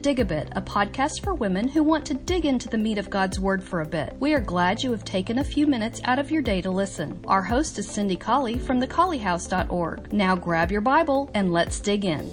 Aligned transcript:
Dig 0.00 0.18
a 0.18 0.24
Bit, 0.24 0.48
a 0.52 0.62
podcast 0.62 1.22
for 1.22 1.34
women 1.34 1.68
who 1.68 1.82
want 1.82 2.06
to 2.06 2.14
dig 2.14 2.46
into 2.46 2.70
the 2.70 2.78
meat 2.78 2.96
of 2.96 3.10
God's 3.10 3.38
Word 3.38 3.62
for 3.62 3.82
a 3.82 3.86
bit. 3.86 4.16
We 4.18 4.32
are 4.32 4.40
glad 4.40 4.82
you 4.82 4.92
have 4.92 5.04
taken 5.04 5.38
a 5.38 5.44
few 5.44 5.66
minutes 5.66 6.00
out 6.04 6.18
of 6.18 6.30
your 6.30 6.40
day 6.40 6.62
to 6.62 6.70
listen. 6.70 7.22
Our 7.26 7.42
host 7.42 7.78
is 7.78 7.86
Cindy 7.86 8.16
Colley 8.16 8.58
from 8.58 8.80
thecolleyhouse.org. 8.80 10.10
Now 10.10 10.36
grab 10.36 10.72
your 10.72 10.80
Bible 10.80 11.30
and 11.34 11.52
let's 11.52 11.80
dig 11.80 12.06
in. 12.06 12.30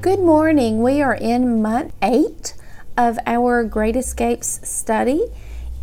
Good 0.00 0.18
morning. 0.18 0.82
We 0.82 1.00
are 1.00 1.14
in 1.14 1.62
month 1.62 1.94
eight 2.02 2.54
of 2.96 3.16
our 3.24 3.62
Great 3.62 3.94
Escapes 3.94 4.68
study. 4.68 5.26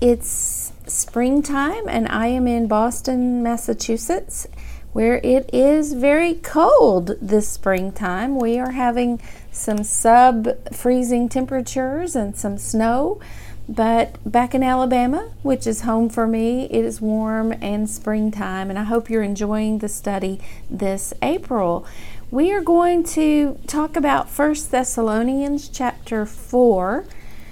It's 0.01 0.73
springtime, 0.87 1.87
and 1.87 2.09
I 2.09 2.27
am 2.27 2.49
in 2.49 2.67
Boston, 2.67 3.41
Massachusetts 3.41 4.45
where 4.93 5.19
it 5.23 5.49
is 5.51 5.93
very 5.93 6.35
cold 6.35 7.17
this 7.21 7.49
springtime. 7.49 8.39
We 8.39 8.57
are 8.59 8.71
having 8.71 9.21
some 9.51 9.83
sub 9.83 10.47
freezing 10.73 11.27
temperatures 11.29 12.15
and 12.15 12.37
some 12.37 12.57
snow. 12.57 13.19
But 13.67 14.17
back 14.29 14.53
in 14.53 14.61
Alabama, 14.61 15.31
which 15.41 15.65
is 15.65 15.81
home 15.81 16.09
for 16.09 16.27
me, 16.27 16.65
it 16.65 16.83
is 16.83 16.99
warm 16.99 17.53
and 17.61 17.89
springtime, 17.89 18.69
and 18.69 18.77
I 18.77 18.83
hope 18.83 19.09
you're 19.09 19.23
enjoying 19.23 19.79
the 19.79 19.87
study 19.87 20.41
this 20.69 21.13
April. 21.21 21.85
We 22.29 22.51
are 22.51 22.61
going 22.61 23.03
to 23.05 23.57
talk 23.65 23.95
about 23.95 24.29
First 24.29 24.69
Thessalonians 24.69 25.69
chapter 25.69 26.25
4 26.25 27.05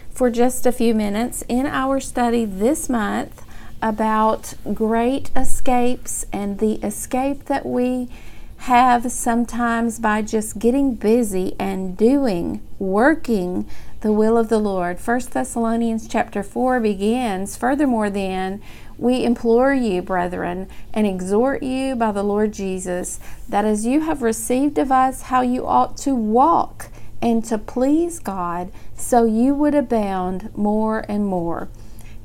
for 0.10 0.30
just 0.30 0.66
a 0.66 0.72
few 0.72 0.94
minutes 0.94 1.44
in 1.48 1.66
our 1.66 2.02
study 2.02 2.44
this 2.44 2.90
month 2.90 3.44
about 3.82 4.54
great 4.74 5.32
escapes 5.36 6.26
and 6.32 6.60
the 6.60 6.74
escape 6.86 7.46
that 7.46 7.66
we 7.66 8.10
have 8.58 9.12
sometimes 9.12 10.00
by 10.00 10.22
just 10.22 10.60
getting 10.60 10.94
busy 10.94 11.56
and 11.60 11.98
doing, 11.98 12.62
working 12.78 13.68
the 14.02 14.12
will 14.12 14.38
of 14.38 14.50
the 14.50 14.60
Lord. 14.60 15.00
1 15.00 15.22
Thessalonians 15.32 16.08
chapter 16.08 16.44
4 16.44 16.80
begins, 16.80 17.56
Furthermore, 17.56 18.12
then, 18.12 18.62
we 19.00 19.24
implore 19.24 19.74
you, 19.74 20.04
brethren, 20.04 20.68
and 20.94 21.08
exhort 21.08 21.64
you 21.64 21.96
by 21.96 22.12
the 22.12 22.22
Lord 22.22 22.54
Jesus, 22.54 23.20
that 23.50 23.66
as 23.66 23.84
you 23.84 24.02
have 24.02 24.22
received 24.22 24.78
of 24.78 24.92
us 24.92 25.24
how 25.24 25.42
you 25.42 25.66
ought 25.66 25.98
to 25.98 26.14
walk 26.14 26.90
and 27.20 27.44
to 27.46 27.58
please 27.58 28.20
God, 28.20 28.72
so 28.96 29.26
you 29.26 29.56
would 29.56 29.74
abound 29.74 30.56
more 30.56 31.04
and 31.10 31.26
more. 31.26 31.70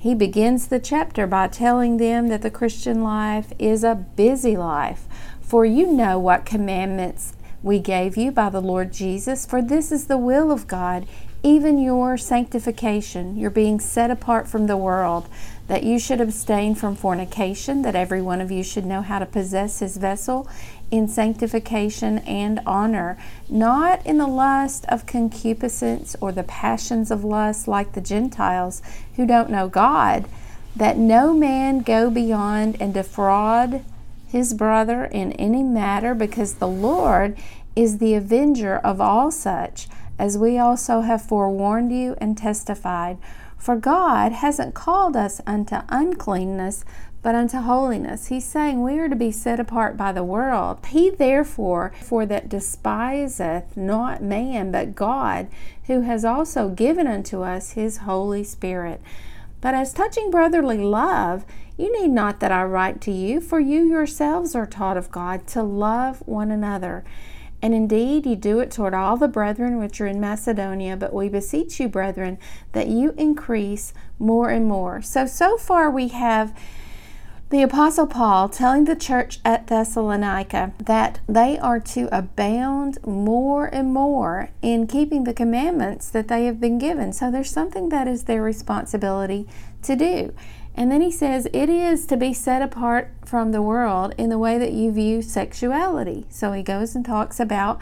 He 0.06 0.14
begins 0.14 0.68
the 0.68 0.78
chapter 0.78 1.26
by 1.26 1.48
telling 1.48 1.96
them 1.96 2.28
that 2.28 2.42
the 2.42 2.48
Christian 2.48 3.02
life 3.02 3.52
is 3.58 3.82
a 3.82 3.96
busy 3.96 4.56
life. 4.56 5.08
For 5.40 5.64
you 5.64 5.90
know 5.90 6.16
what 6.16 6.46
commandments 6.46 7.32
we 7.60 7.80
gave 7.80 8.16
you 8.16 8.30
by 8.30 8.50
the 8.50 8.60
Lord 8.60 8.92
Jesus, 8.92 9.44
for 9.44 9.60
this 9.60 9.90
is 9.90 10.06
the 10.06 10.16
will 10.16 10.52
of 10.52 10.68
God, 10.68 11.06
even 11.47 11.78
your 11.78 12.19
sanctification, 12.19 13.36
your 13.36 13.50
being 13.50 13.78
set 13.78 14.11
apart 14.11 14.48
from 14.48 14.66
the 14.66 14.77
world, 14.77 15.28
that 15.69 15.84
you 15.84 15.97
should 15.97 16.20
abstain 16.20 16.75
from 16.75 16.97
fornication, 16.97 17.83
that 17.83 17.94
every 17.94 18.20
one 18.20 18.41
of 18.41 18.50
you 18.50 18.64
should 18.64 18.84
know 18.84 19.00
how 19.00 19.20
to 19.20 19.27
possess 19.27 19.78
his 19.78 19.97
vessel 19.97 20.48
in 20.91 21.06
sanctification 21.06 22.19
and 22.19 22.61
honor, 22.66 23.16
not 23.48 24.05
in 24.05 24.19
the 24.19 24.27
lust 24.27 24.84
of 24.88 25.06
concupiscence 25.06 26.16
or 26.20 26.33
the 26.33 26.42
passions 26.42 27.12
of 27.12 27.22
lust 27.22 27.69
like 27.69 27.92
the 27.92 28.00
Gentiles 28.00 28.83
who 29.14 29.25
don't 29.25 29.48
know 29.48 29.69
God, 29.69 30.28
that 30.75 30.98
no 30.98 31.33
man 31.33 31.78
go 31.78 32.10
beyond 32.10 32.77
and 32.81 32.92
defraud 32.92 33.84
his 34.27 34.53
brother 34.53 35.05
in 35.05 35.31
any 35.34 35.62
matter, 35.62 36.12
because 36.12 36.55
the 36.55 36.66
Lord 36.66 37.38
is 37.77 37.98
the 37.98 38.14
avenger 38.14 38.78
of 38.78 39.00
all 39.00 39.31
such, 39.31 39.86
as 40.19 40.39
we 40.39 40.59
also 40.59 41.00
have 41.03 41.22
forewarned 41.22 41.92
you 41.92 42.17
and 42.19 42.37
testified. 42.37 43.19
For 43.59 43.77
God 43.77 44.32
hasn't 44.32 44.75
called 44.75 45.16
us 45.16 45.41
unto 45.47 45.77
uncleanness, 45.88 46.84
but 47.22 47.34
unto 47.34 47.59
holiness. 47.59 48.28
He's 48.28 48.44
saying 48.44 48.82
we 48.82 48.99
are 48.99 49.09
to 49.09 49.16
be 49.16 49.32
set 49.32 49.59
apart 49.59 49.97
by 49.97 50.12
the 50.12 50.22
world. 50.22 50.84
He 50.87 51.10
therefore, 51.10 51.93
for 52.03 52.25
that 52.26 52.49
despiseth 52.49 53.76
not 53.76 54.22
man, 54.22 54.71
but 54.71 54.94
God, 54.94 55.49
who 55.87 56.03
has 56.03 56.25
also 56.25 56.69
given 56.69 57.09
unto 57.09 57.43
us 57.43 57.72
his 57.72 57.99
Holy 57.99 58.44
Spirit. 58.44 59.00
But 59.60 59.75
as 59.75 59.93
touching 59.93 60.31
brotherly 60.31 60.78
love, 60.78 61.44
you 61.76 61.93
need 62.00 62.10
not 62.10 62.38
that 62.41 62.53
I 62.53 62.62
write 62.62 63.00
to 63.03 63.10
you, 63.10 63.41
for 63.41 63.59
you 63.59 63.82
yourselves 63.82 64.55
are 64.55 64.66
taught 64.66 64.97
of 64.97 65.10
God 65.10 65.47
to 65.49 65.62
love 65.62 66.22
one 66.26 66.50
another. 66.50 67.05
And 67.62 67.75
indeed, 67.75 68.27
you 68.27 68.37
do 68.37 68.61
it 68.61 68.71
toward 68.71 68.94
all 68.94 69.17
the 69.17 69.28
brethren 69.28 69.78
which 69.78 70.00
are 70.00 70.06
in 70.06 70.21
Macedonia. 70.21 70.97
But 70.97 71.15
we 71.15 71.28
beseech 71.28 71.81
you, 71.81 71.89
brethren, 71.89 72.39
that 72.72 72.89
you 72.89 73.15
increase 73.17 73.94
more 74.19 74.50
and 74.50 74.67
more. 74.67 75.03
So, 75.03 75.27
so 75.27 75.56
far 75.56 75.91
we 75.91 76.09
have 76.09 76.55
the 77.49 77.62
Apostle 77.62 78.09
Paul 78.09 78.49
telling 78.49 78.87
the 78.87 78.97
church 78.97 79.39
at 79.44 79.69
Thessalonica 79.69 80.72
that 80.84 81.21
they 81.28 81.56
are 81.56 81.78
to 81.78 82.09
abound 82.11 82.99
more 83.06 83.67
and 83.67 83.94
more 83.94 84.50
in 84.62 84.88
keeping 84.88 85.23
the 85.23 85.33
commandments 85.33 86.09
that 86.11 86.27
they 86.27 86.47
have 86.47 86.61
been 86.61 86.78
given. 86.78 87.12
So 87.12 87.31
there's 87.31 87.50
something 87.50 87.88
that 87.91 88.09
is 88.09 88.25
their 88.25 88.43
responsibility 88.43 89.47
to 89.83 89.94
do. 89.94 90.34
And 90.76 90.92
then 90.92 91.00
he 91.00 91.10
says 91.10 91.48
it 91.54 91.70
is 91.70 92.06
to 92.06 92.16
be 92.19 92.34
set 92.34 92.60
apart 92.60 93.10
from 93.25 93.50
the 93.50 93.62
world 93.62 94.14
in 94.19 94.28
the 94.28 94.38
way 94.38 94.59
that 94.59 94.72
you 94.72 94.92
view 94.92 95.22
sexuality. 95.22 96.26
So 96.28 96.53
he 96.53 96.62
goes 96.62 96.94
and 96.94 97.04
talks 97.04 97.41
about 97.41 97.81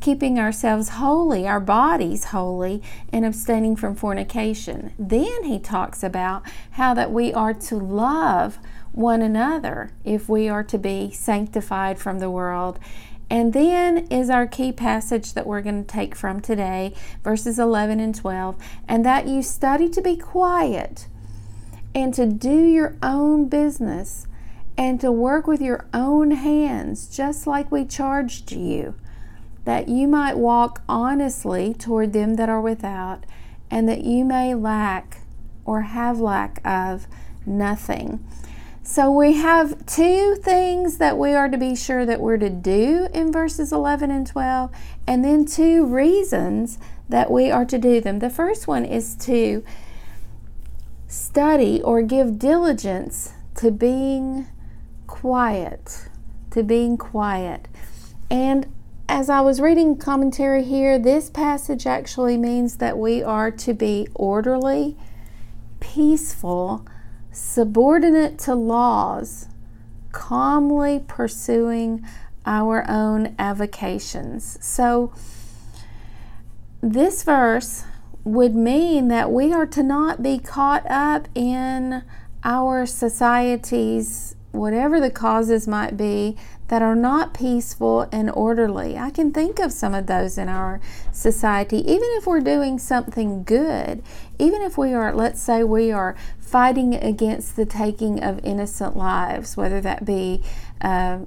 keeping 0.00 0.38
ourselves 0.38 0.90
holy, 0.90 1.48
our 1.48 1.60
bodies 1.60 2.24
holy, 2.24 2.82
and 3.10 3.24
abstaining 3.24 3.76
from 3.76 3.94
fornication. 3.94 4.92
Then 4.98 5.44
he 5.44 5.58
talks 5.58 6.02
about 6.02 6.42
how 6.72 6.92
that 6.92 7.10
we 7.10 7.32
are 7.32 7.54
to 7.54 7.76
love 7.76 8.58
one 8.92 9.22
another 9.22 9.92
if 10.04 10.28
we 10.28 10.46
are 10.46 10.62
to 10.64 10.76
be 10.76 11.10
sanctified 11.10 11.98
from 11.98 12.18
the 12.18 12.30
world. 12.30 12.78
And 13.30 13.54
then 13.54 14.06
is 14.08 14.28
our 14.28 14.46
key 14.46 14.70
passage 14.70 15.32
that 15.32 15.46
we're 15.46 15.62
going 15.62 15.82
to 15.82 15.90
take 15.90 16.14
from 16.14 16.40
today, 16.40 16.94
verses 17.22 17.58
11 17.58 17.98
and 17.98 18.14
12, 18.14 18.56
and 18.86 19.06
that 19.06 19.26
you 19.26 19.42
study 19.42 19.88
to 19.88 20.02
be 20.02 20.16
quiet 20.18 21.08
and 21.94 22.12
to 22.14 22.26
do 22.26 22.64
your 22.64 22.96
own 23.02 23.48
business 23.48 24.26
and 24.76 25.00
to 25.00 25.12
work 25.12 25.46
with 25.46 25.60
your 25.60 25.86
own 25.94 26.32
hands, 26.32 27.14
just 27.14 27.46
like 27.46 27.70
we 27.70 27.84
charged 27.84 28.50
you, 28.50 28.94
that 29.64 29.88
you 29.88 30.08
might 30.08 30.36
walk 30.36 30.82
honestly 30.88 31.72
toward 31.72 32.12
them 32.12 32.34
that 32.34 32.48
are 32.48 32.60
without, 32.60 33.24
and 33.70 33.88
that 33.88 34.02
you 34.02 34.24
may 34.24 34.54
lack 34.54 35.20
or 35.64 35.82
have 35.82 36.18
lack 36.18 36.60
of 36.66 37.06
nothing. 37.46 38.26
So 38.82 39.10
we 39.10 39.34
have 39.34 39.86
two 39.86 40.34
things 40.34 40.98
that 40.98 41.16
we 41.16 41.32
are 41.32 41.48
to 41.48 41.56
be 41.56 41.74
sure 41.74 42.04
that 42.04 42.20
we're 42.20 42.36
to 42.36 42.50
do 42.50 43.08
in 43.14 43.32
verses 43.32 43.72
11 43.72 44.10
and 44.10 44.26
12, 44.26 44.70
and 45.06 45.24
then 45.24 45.46
two 45.46 45.86
reasons 45.86 46.78
that 47.08 47.30
we 47.30 47.50
are 47.50 47.64
to 47.64 47.78
do 47.78 48.00
them. 48.00 48.18
The 48.18 48.28
first 48.28 48.68
one 48.68 48.84
is 48.84 49.14
to 49.16 49.64
study 51.14 51.80
or 51.82 52.02
give 52.02 52.40
diligence 52.40 53.32
to 53.54 53.70
being 53.70 54.46
quiet, 55.06 56.08
to 56.50 56.62
being 56.62 56.96
quiet. 56.96 57.68
And 58.28 58.66
as 59.08 59.30
I 59.30 59.40
was 59.40 59.60
reading 59.60 59.96
commentary 59.96 60.64
here, 60.64 60.98
this 60.98 61.30
passage 61.30 61.86
actually 61.86 62.36
means 62.36 62.78
that 62.78 62.98
we 62.98 63.22
are 63.22 63.52
to 63.52 63.72
be 63.72 64.08
orderly, 64.14 64.96
peaceful, 65.78 66.84
subordinate 67.30 68.36
to 68.40 68.56
laws, 68.56 69.46
calmly 70.10 71.04
pursuing 71.06 72.04
our 72.44 72.84
own 72.90 73.36
avocations. 73.38 74.58
So, 74.60 75.12
this 76.80 77.22
verse 77.22 77.84
would 78.24 78.54
mean 78.54 79.08
that 79.08 79.30
we 79.30 79.52
are 79.52 79.66
to 79.66 79.82
not 79.82 80.22
be 80.22 80.38
caught 80.38 80.84
up 80.90 81.28
in 81.34 82.02
our 82.42 82.86
society's, 82.86 84.34
whatever 84.50 84.98
the 84.98 85.10
causes 85.10 85.68
might 85.68 85.96
be, 85.96 86.36
that 86.68 86.80
are 86.80 86.96
not 86.96 87.34
peaceful 87.34 88.08
and 88.10 88.30
orderly. 88.30 88.96
I 88.96 89.10
can 89.10 89.32
think 89.32 89.58
of 89.58 89.70
some 89.70 89.94
of 89.94 90.06
those 90.06 90.38
in 90.38 90.48
our 90.48 90.80
society. 91.12 91.78
Even 91.78 92.08
if 92.12 92.26
we're 92.26 92.40
doing 92.40 92.78
something 92.78 93.44
good, 93.44 94.02
even 94.38 94.62
if 94.62 94.78
we 94.78 94.94
are, 94.94 95.14
let's 95.14 95.42
say, 95.42 95.62
we 95.62 95.92
are 95.92 96.16
fighting 96.40 96.94
against 96.94 97.56
the 97.56 97.66
taking 97.66 98.22
of 98.22 98.42
innocent 98.44 98.96
lives, 98.96 99.56
whether 99.56 99.80
that 99.82 100.06
be 100.06 100.42
uh, 100.80 101.18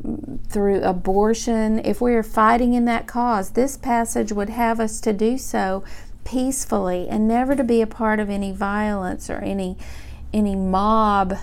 through 0.47 0.81
abortion, 0.81 1.79
if 1.85 2.01
we 2.01 2.13
are 2.13 2.23
fighting 2.23 2.73
in 2.73 2.85
that 2.85 3.07
cause, 3.07 3.51
this 3.51 3.77
passage 3.77 4.31
would 4.31 4.49
have 4.49 4.79
us 4.79 4.99
to 5.01 5.13
do 5.13 5.37
so 5.37 5.83
peacefully 6.27 7.07
and 7.07 7.25
never 7.25 7.55
to 7.55 7.63
be 7.63 7.81
a 7.81 7.87
part 7.87 8.19
of 8.19 8.29
any 8.29 8.51
violence 8.51 9.29
or 9.29 9.37
any 9.37 9.77
any 10.33 10.55
mob 10.55 11.33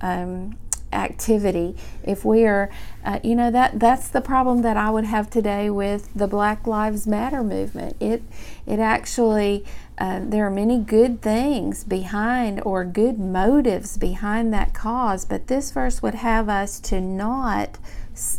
um, 0.00 0.56
activity, 0.90 1.76
if 2.02 2.24
we 2.24 2.46
are, 2.46 2.70
uh, 3.04 3.18
you 3.22 3.34
know, 3.34 3.50
that 3.50 3.78
that's 3.78 4.08
the 4.08 4.22
problem 4.22 4.62
that 4.62 4.76
I 4.76 4.88
would 4.88 5.04
have 5.04 5.28
today 5.28 5.68
with 5.68 6.08
the 6.14 6.26
Black 6.26 6.66
Lives 6.66 7.06
Matter 7.06 7.42
movement. 7.42 7.94
It 8.00 8.22
it 8.66 8.78
actually 8.78 9.64
uh, 9.98 10.20
there 10.22 10.46
are 10.46 10.50
many 10.50 10.78
good 10.78 11.20
things 11.20 11.84
behind 11.84 12.62
or 12.64 12.84
good 12.84 13.18
motives 13.18 13.98
behind 13.98 14.52
that 14.54 14.72
cause, 14.72 15.26
but 15.26 15.48
this 15.48 15.70
verse 15.70 16.00
would 16.00 16.14
have 16.14 16.48
us 16.48 16.80
to 16.80 17.00
not 17.00 17.78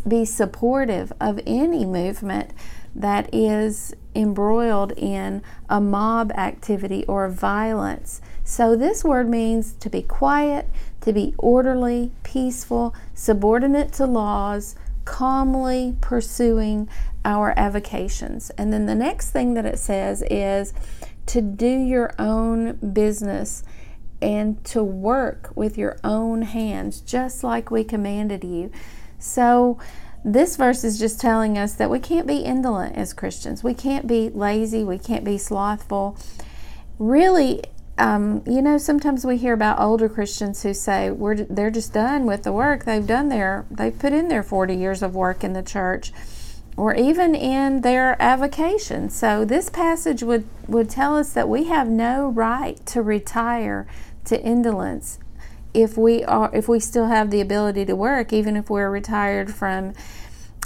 be 0.06 0.24
supportive 0.24 1.12
of 1.20 1.40
any 1.46 1.84
movement 1.84 2.50
that 2.94 3.32
is 3.32 3.94
embroiled 4.14 4.92
in 4.92 5.42
a 5.68 5.80
mob 5.80 6.32
activity 6.32 7.04
or 7.06 7.28
violence. 7.28 8.20
So, 8.44 8.74
this 8.74 9.04
word 9.04 9.28
means 9.28 9.74
to 9.74 9.90
be 9.90 10.02
quiet, 10.02 10.68
to 11.02 11.12
be 11.12 11.34
orderly, 11.38 12.12
peaceful, 12.22 12.94
subordinate 13.14 13.92
to 13.94 14.06
laws, 14.06 14.74
calmly 15.04 15.96
pursuing 16.00 16.88
our 17.24 17.54
avocations. 17.56 18.50
And 18.50 18.72
then 18.72 18.86
the 18.86 18.94
next 18.94 19.30
thing 19.30 19.54
that 19.54 19.66
it 19.66 19.78
says 19.78 20.22
is 20.30 20.72
to 21.26 21.40
do 21.42 21.68
your 21.68 22.14
own 22.18 22.74
business 22.92 23.62
and 24.20 24.62
to 24.64 24.82
work 24.82 25.50
with 25.54 25.78
your 25.78 25.98
own 26.02 26.42
hands, 26.42 27.00
just 27.00 27.44
like 27.44 27.70
we 27.70 27.84
commanded 27.84 28.44
you. 28.44 28.70
So, 29.18 29.78
this 30.24 30.56
verse 30.56 30.84
is 30.84 30.98
just 30.98 31.20
telling 31.20 31.56
us 31.56 31.74
that 31.74 31.90
we 31.90 32.00
can't 32.00 32.26
be 32.26 32.38
indolent 32.38 32.96
as 32.96 33.12
Christians. 33.12 33.62
We 33.62 33.72
can't 33.72 34.06
be 34.06 34.30
lazy. 34.30 34.84
We 34.84 34.98
can't 34.98 35.24
be 35.24 35.38
slothful. 35.38 36.18
Really, 36.98 37.62
um, 37.98 38.42
you 38.46 38.60
know, 38.60 38.78
sometimes 38.78 39.24
we 39.24 39.36
hear 39.36 39.52
about 39.52 39.80
older 39.80 40.08
Christians 40.08 40.62
who 40.62 40.74
say 40.74 41.10
we're 41.10 41.36
they're 41.36 41.70
just 41.70 41.92
done 41.92 42.26
with 42.26 42.42
the 42.42 42.52
work 42.52 42.84
they've 42.84 43.06
done 43.06 43.28
there. 43.28 43.64
They've 43.70 43.96
put 43.96 44.12
in 44.12 44.28
their 44.28 44.42
40 44.42 44.74
years 44.74 45.02
of 45.02 45.14
work 45.14 45.42
in 45.42 45.52
the 45.52 45.62
church, 45.62 46.12
or 46.76 46.94
even 46.94 47.34
in 47.34 47.80
their 47.80 48.20
avocation. 48.20 49.10
So 49.10 49.44
this 49.44 49.70
passage 49.70 50.22
would 50.22 50.46
would 50.66 50.90
tell 50.90 51.16
us 51.16 51.32
that 51.32 51.48
we 51.48 51.64
have 51.64 51.88
no 51.88 52.28
right 52.28 52.84
to 52.86 53.02
retire 53.02 53.86
to 54.26 54.40
indolence 54.40 55.18
if 55.78 55.96
we 55.96 56.24
are 56.24 56.50
if 56.52 56.68
we 56.68 56.80
still 56.80 57.06
have 57.06 57.30
the 57.30 57.40
ability 57.40 57.84
to 57.84 57.94
work 57.94 58.32
even 58.32 58.56
if 58.56 58.68
we're 58.68 58.90
retired 58.90 59.54
from 59.54 59.92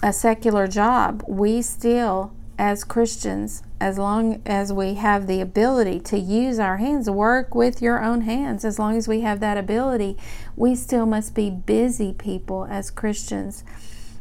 a 0.02 0.10
secular 0.12 0.66
job 0.66 1.22
we 1.28 1.60
still 1.60 2.32
as 2.58 2.82
Christians 2.82 3.62
as 3.78 3.98
long 3.98 4.40
as 4.46 4.72
we 4.72 4.94
have 4.94 5.26
the 5.26 5.40
ability 5.42 6.00
to 6.00 6.18
use 6.18 6.58
our 6.58 6.78
hands 6.78 7.10
work 7.10 7.54
with 7.54 7.82
your 7.82 8.02
own 8.02 8.22
hands 8.22 8.64
as 8.64 8.78
long 8.78 8.96
as 8.96 9.06
we 9.06 9.20
have 9.20 9.40
that 9.40 9.58
ability 9.58 10.16
we 10.56 10.74
still 10.74 11.04
must 11.04 11.34
be 11.34 11.50
busy 11.50 12.14
people 12.14 12.66
as 12.70 12.90
Christians. 12.90 13.64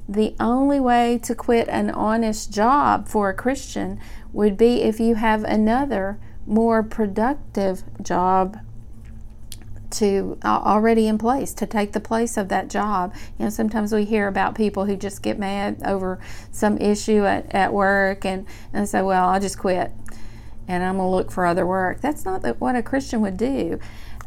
The 0.10 0.36
only 0.42 0.80
way 0.80 1.20
to 1.24 1.34
quit 1.34 1.70
an 1.70 1.90
honest 1.90 2.52
job 2.52 3.08
for 3.08 3.30
a 3.30 3.34
Christian 3.34 3.98
would 4.34 4.58
be 4.58 4.82
if 4.82 5.00
you 5.00 5.16
have 5.16 5.46
another 5.46 6.20
more 6.46 6.84
productive 6.84 7.84
job 8.02 8.58
to 9.94 10.38
uh, 10.44 10.62
already 10.64 11.08
in 11.08 11.18
place 11.18 11.54
to 11.56 11.66
take 11.66 11.92
the 11.92 12.00
place 12.00 12.38
of 12.38 12.50
that 12.50 12.70
job. 12.70 13.14
You 13.38 13.46
know, 13.46 13.50
sometimes 13.50 13.94
we 13.94 14.06
hear 14.06 14.28
about 14.28 14.56
people 14.56 14.86
who 14.86 14.96
just 14.96 15.22
get 15.22 15.38
mad 15.38 15.82
over 15.86 16.20
some 16.52 16.78
issue 16.78 17.26
at, 17.26 17.54
at 17.54 17.74
work 17.74 18.26
and, 18.26 18.46
and 18.74 18.88
say, 18.88 19.02
Well, 19.02 19.30
I'll 19.30 19.40
just 19.40 19.58
quit 19.58 19.92
and 20.68 20.84
I'm 20.84 20.98
going 20.98 21.08
to 21.08 21.16
look 21.16 21.32
for 21.32 21.46
other 21.46 21.66
work. 21.66 22.02
That's 22.02 22.24
not 22.24 22.44
what 22.60 22.76
a 22.76 22.82
Christian 22.82 23.22
would 23.22 23.38
do. 23.38 23.80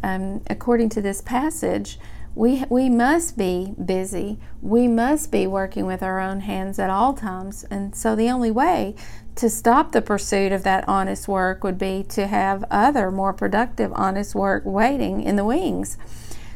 Um, 0.02 0.42
according 0.50 0.90
to 0.90 1.00
this 1.00 1.22
passage, 1.22 1.98
we, 2.34 2.64
we 2.68 2.88
must 2.88 3.38
be 3.38 3.74
busy. 3.82 4.38
We 4.60 4.88
must 4.88 5.30
be 5.30 5.46
working 5.46 5.86
with 5.86 6.02
our 6.02 6.20
own 6.20 6.40
hands 6.40 6.78
at 6.78 6.90
all 6.90 7.14
times. 7.14 7.64
And 7.64 7.94
so 7.94 8.16
the 8.16 8.28
only 8.28 8.50
way 8.50 8.94
to 9.36 9.50
stop 9.50 9.92
the 9.92 10.02
pursuit 10.02 10.52
of 10.52 10.62
that 10.64 10.88
honest 10.88 11.28
work 11.28 11.64
would 11.64 11.78
be 11.78 12.04
to 12.10 12.26
have 12.26 12.64
other 12.70 13.10
more 13.10 13.32
productive 13.32 13.92
honest 13.94 14.34
work 14.34 14.62
waiting 14.64 15.22
in 15.22 15.36
the 15.36 15.44
wings. 15.44 15.98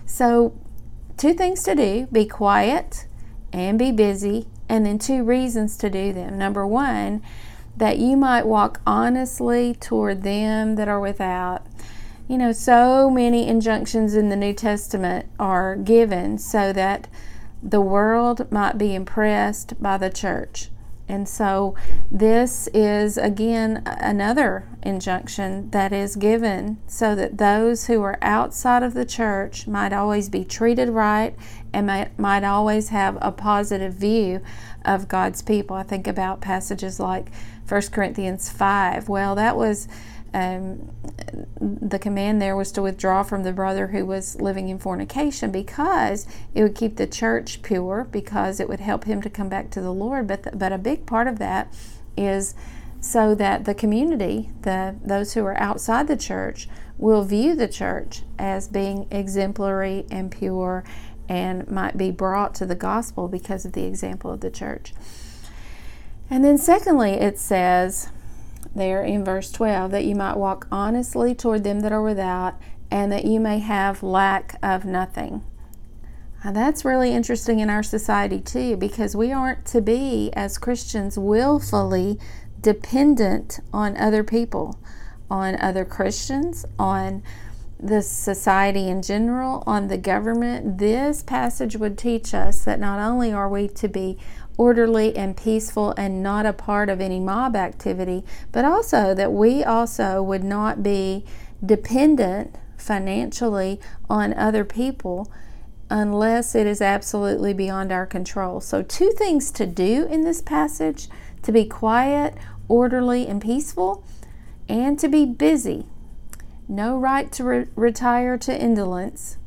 So, 0.07 0.59
two 1.17 1.35
things 1.35 1.63
to 1.65 1.75
do 1.75 2.09
be 2.11 2.25
quiet 2.25 3.07
and 3.53 3.79
be 3.79 3.91
busy, 3.91 4.47
and 4.69 4.87
then 4.87 4.99
two 4.99 5.25
reasons 5.25 5.77
to 5.79 5.91
do 5.91 6.13
them. 6.13 6.39
Number 6.39 6.67
one, 6.67 7.23
that 7.77 7.99
you 7.99 8.17
might 8.17 8.47
walk 8.47 8.81
honestly 8.87 9.75
toward 9.75 10.23
them 10.23 10.77
that 10.77 10.89
are 10.89 11.01
without. 11.01 11.67
You 12.29 12.37
know, 12.37 12.53
so 12.53 13.09
many 13.09 13.49
injunctions 13.49 14.15
in 14.15 14.29
the 14.29 14.37
New 14.37 14.53
Testament 14.53 15.31
are 15.39 15.77
given 15.77 16.37
so 16.37 16.75
that 16.75 17.09
the 17.63 17.81
world 17.81 18.53
might 18.53 18.77
be 18.77 18.95
impressed 18.95 19.83
by 19.83 19.97
the 19.97 20.11
church. 20.11 20.69
And 21.09 21.27
so, 21.27 21.75
this 22.11 22.69
is 22.75 23.17
again 23.17 23.83
another 23.87 24.69
injunction 24.83 25.71
that 25.71 25.91
is 25.91 26.17
given 26.17 26.77
so 26.87 27.15
that 27.15 27.39
those 27.39 27.87
who 27.87 28.03
are 28.03 28.19
outside 28.21 28.83
of 28.83 28.93
the 28.93 29.07
church 29.07 29.67
might 29.67 29.95
always 29.95 30.29
be 30.29 30.45
treated 30.45 30.91
right 30.91 31.35
and 31.73 31.87
might, 31.87 32.19
might 32.19 32.45
always 32.45 32.91
have 32.91 33.17
a 33.23 33.33
positive 33.33 33.95
view 33.95 34.43
of 34.85 35.09
God's 35.09 35.41
people. 35.41 35.77
I 35.77 35.83
think 35.83 36.07
about 36.07 36.43
passages 36.43 37.01
like 37.01 37.31
1 37.67 37.83
Corinthians 37.91 38.51
5. 38.51 39.09
Well, 39.09 39.35
that 39.35 39.57
was 39.57 39.89
um, 40.35 40.91
the 41.61 41.99
command 41.99 42.41
there 42.41 42.57
was 42.57 42.71
to 42.73 42.83
withdraw 42.83 43.23
from 43.23 43.43
the 43.43 43.53
brother 43.53 43.89
who 43.89 44.05
was 44.05 44.41
living 44.41 44.69
in 44.69 44.79
fornication 44.79 45.51
because 45.51 46.27
it 46.55 46.63
would 46.63 46.75
keep 46.75 46.97
the 46.97 47.07
church 47.07 47.63
pure, 47.63 48.07
because 48.11 48.61
it 48.61 48.69
would 48.69 48.81
help 48.81 49.05
him 49.05 49.23
to 49.23 49.31
come 49.31 49.49
back 49.49 49.71
to 49.71 49.81
the 49.81 49.93
Lord. 49.93 50.27
But, 50.27 50.43
the, 50.43 50.53
but 50.53 50.73
a 50.73 50.79
big 50.79 51.07
part 51.07 51.27
of 51.27 51.39
that 51.39 51.75
is 52.17 52.55
so 53.01 53.35
that 53.37 53.65
the 53.65 53.75
community, 53.75 54.51
the, 54.63 54.97
those 55.05 55.35
who 55.35 55.45
are 55.45 55.59
outside 55.59 56.09
the 56.09 56.17
church, 56.17 56.69
will 56.99 57.23
view 57.23 57.55
the 57.55 57.69
church 57.69 58.23
as 58.39 58.69
being 58.69 59.07
exemplary 59.11 60.05
and 60.11 60.31
pure 60.31 60.85
and 61.29 61.71
might 61.71 61.97
be 61.97 62.11
brought 62.11 62.55
to 62.57 62.67
the 62.67 62.75
gospel 62.75 63.29
because 63.29 63.65
of 63.65 63.73
the 63.73 63.85
example 63.85 64.33
of 64.33 64.41
the 64.41 64.51
church. 64.51 64.93
And 66.31 66.45
then, 66.45 66.59
secondly, 66.59 67.13
it 67.13 67.39
says, 67.39 68.09
there 68.79 69.03
in 69.03 69.25
verse 69.25 69.53
12 69.53 69.91
that 69.91 70.05
you 70.05 70.15
might 70.15 70.37
walk 70.37 70.67
honestly 70.73 71.35
toward 71.35 71.65
them 71.65 71.81
that 71.81 71.93
are 71.93 72.03
without, 72.03 72.55
and 72.91 73.13
that 73.13 73.25
you 73.25 73.39
may 73.39 73.59
have 73.59 74.03
lack 74.03 74.59
of 74.63 74.85
nothing. 74.85 75.45
Now, 76.45 76.53
that's 76.53 76.85
really 76.85 77.13
interesting 77.13 77.59
in 77.59 77.69
our 77.69 77.83
society 77.83 78.41
too, 78.41 78.77
because 78.77 79.17
we 79.17 79.33
aren't 79.33 79.67
to 79.67 79.81
be, 79.81 80.31
as 80.35 80.57
Christians, 80.57 81.19
willfully 81.19 82.19
dependent 82.61 83.61
on 83.73 83.97
other 83.97 84.23
people, 84.23 84.79
on 85.31 85.61
other 85.61 85.85
Christians, 85.85 86.65
on 86.79 87.23
the 87.81 88.03
society 88.03 88.89
in 88.89 89.03
general, 89.03 89.63
on 89.67 89.89
the 89.89 89.99
government. 89.99 90.79
This 90.79 91.23
passage 91.23 91.77
would 91.77 91.99
teach 91.99 92.35
us 92.35 92.65
that 92.65 92.81
not 92.81 92.99
only 93.01 93.33
are 93.33 93.49
we 93.49 93.69
to 93.69 93.89
be 93.89 94.19
orderly 94.59 95.17
and 95.17 95.37
peaceful 95.37 95.95
and 95.97 96.23
not 96.23 96.45
a 96.45 96.53
part 96.53 96.91
of 96.91 97.01
any 97.01 97.21
mob 97.21 97.57
activity, 97.57 98.25
but 98.53 98.65
also 98.65 99.15
that 99.15 99.33
we 99.33 99.65
also 99.65 100.23
would 100.23 100.45
not 100.45 100.83
be 100.83 101.25
dependent 101.65 102.55
financially 102.77 103.81
on 104.11 104.35
other 104.35 104.65
people 104.65 105.31
unless 105.91 106.55
it 106.55 106.67
is 106.67 106.83
absolutely 106.83 107.55
beyond 107.55 107.91
our 107.91 108.05
control. 108.05 108.61
So, 108.61 108.83
two 108.83 109.13
things 109.13 109.51
to 109.53 109.67
do 109.67 110.07
in 110.11 110.23
this 110.23 110.43
passage 110.43 111.09
to 111.43 111.53
be 111.53 111.65
quiet, 111.65 112.35
orderly, 112.69 113.27
and 113.27 113.41
peaceful, 113.41 114.05
and 114.69 114.99
to 114.99 115.09
be 115.09 115.25
busy. 115.25 115.87
No 116.69 116.99
right 116.99 117.33
to 117.33 117.45
re- 117.45 117.67
retire 117.75 118.37
to 118.39 118.63
indolence, 118.63 119.39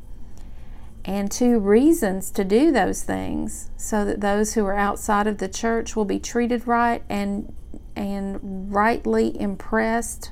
and 1.04 1.30
two 1.30 1.58
reasons 1.58 2.30
to 2.30 2.44
do 2.44 2.70
those 2.70 3.02
things 3.02 3.70
so 3.76 4.04
that 4.04 4.20
those 4.20 4.54
who 4.54 4.64
are 4.64 4.76
outside 4.76 5.26
of 5.26 5.38
the 5.38 5.48
church 5.48 5.96
will 5.96 6.04
be 6.04 6.20
treated 6.20 6.66
right 6.66 7.02
and 7.08 7.52
and 7.96 8.72
rightly 8.72 9.38
impressed 9.40 10.30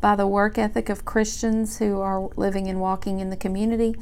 by 0.00 0.16
the 0.16 0.26
work 0.26 0.58
ethic 0.58 0.88
of 0.88 1.04
Christians 1.04 1.78
who 1.78 2.00
are 2.00 2.28
living 2.36 2.68
and 2.68 2.80
walking 2.80 3.20
in 3.20 3.30
the 3.30 3.36
community. 3.36 3.94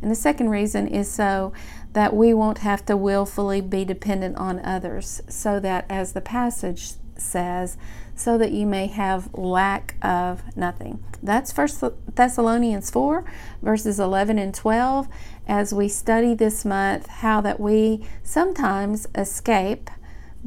And 0.00 0.10
the 0.10 0.16
second 0.16 0.50
reason 0.50 0.86
is 0.86 1.10
so 1.10 1.52
that 1.92 2.14
we 2.14 2.32
won't 2.32 2.58
have 2.58 2.86
to 2.86 2.96
willfully 2.96 3.60
be 3.60 3.84
dependent 3.84 4.36
on 4.36 4.64
others, 4.64 5.20
so 5.28 5.58
that, 5.58 5.84
as 5.88 6.12
the 6.12 6.20
passage 6.20 6.92
says, 7.20 7.76
so 8.14 8.36
that 8.38 8.52
you 8.52 8.66
may 8.66 8.86
have 8.86 9.32
lack 9.34 9.94
of 10.02 10.42
nothing. 10.56 11.02
That's 11.22 11.52
First 11.52 11.82
Thessalonians 12.14 12.90
4, 12.90 13.24
verses 13.62 14.00
11 14.00 14.38
and 14.38 14.54
12, 14.54 15.08
as 15.46 15.72
we 15.72 15.88
study 15.88 16.34
this 16.34 16.64
month 16.64 17.06
how 17.06 17.40
that 17.40 17.60
we 17.60 18.04
sometimes 18.22 19.06
escape 19.14 19.90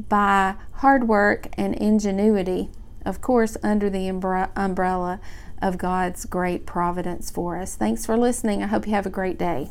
by 0.08 0.54
hard 0.74 1.08
work 1.08 1.48
and 1.54 1.74
ingenuity, 1.74 2.70
of 3.04 3.20
course, 3.20 3.56
under 3.62 3.90
the 3.90 4.08
umbrella 4.08 5.20
of 5.60 5.78
God's 5.78 6.24
great 6.24 6.66
providence 6.66 7.30
for 7.30 7.56
us. 7.56 7.76
Thanks 7.76 8.04
for 8.04 8.16
listening. 8.16 8.62
I 8.62 8.66
hope 8.66 8.86
you 8.86 8.94
have 8.94 9.06
a 9.06 9.10
great 9.10 9.38
day. 9.38 9.70